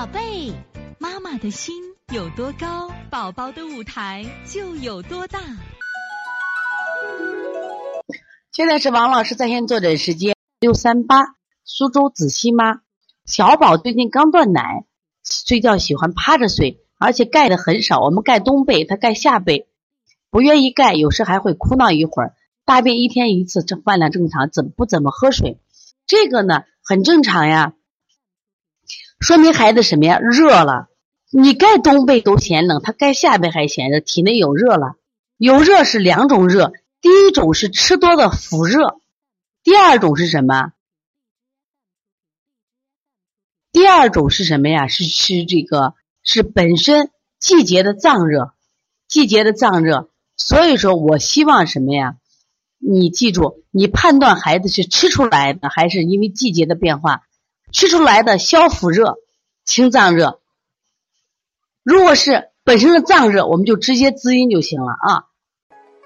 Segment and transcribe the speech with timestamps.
[0.00, 0.50] 宝贝，
[0.98, 1.74] 妈妈的心
[2.10, 5.38] 有多高，宝宝的舞台就有多大。
[8.50, 11.18] 现在是王老师在线坐诊时间，六三八，
[11.64, 12.80] 苏州子熙妈，
[13.26, 14.86] 小宝最近刚断奶，
[15.22, 19.68] 睡觉喜欢趴着睡，而且盖的很少，我们盖冬被，他盖夏被，
[20.30, 25.58] 不愿意盖，有时还会哭闹一会儿，大便一天一次，这饭量正常，怎不怎么喝水？
[26.06, 27.74] 这个呢很正常呀。
[29.20, 30.18] 说明孩子什么呀？
[30.18, 30.88] 热了，
[31.30, 34.96] 你盖冬被都嫌冷，他盖夏被还嫌热，体内有热了。
[35.36, 39.00] 有热是两种热，第一种是吃多的腹热，
[39.62, 40.72] 第二种是什么？
[43.72, 44.88] 第二种是什么呀？
[44.88, 48.54] 是吃这个是本身季节的脏热，
[49.06, 50.10] 季节的脏热。
[50.36, 52.16] 所以说我希望什么呀？
[52.78, 57.22] 你记住，你判断孩子是吃出来的，还是因为季节的变化？
[57.72, 59.18] 吃出来的消腹热、
[59.64, 60.40] 清脏热，
[61.82, 65.24] 如果是本身的脏热，我们就直接滋阴就行了啊。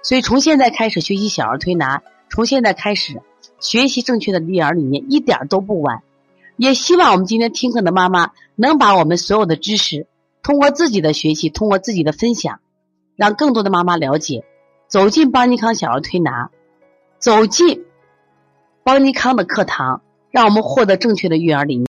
[0.03, 3.22] 所以从现在开始学习小儿推拿，从现在开始
[3.58, 6.03] 学习正确的育儿理念，一点都不晚。
[6.56, 10.06] 也希望我们今天听课的妈妈能把我们所有的知识，
[10.42, 12.60] 通过自己的学习，通过自己的分享，
[13.16, 14.44] 让更多的妈妈了解，
[14.86, 16.50] 走进邦尼康小儿推拿，
[17.19, 17.84] 走进
[18.83, 20.03] 邦尼康的课堂。
[20.34, 21.82] 让我们获得正确的育儿理念。